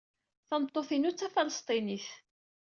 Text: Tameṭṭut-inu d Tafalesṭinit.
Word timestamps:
Tameṭṭut-inu 0.47 1.11
d 1.11 1.15
Tafalesṭinit. 1.17 2.07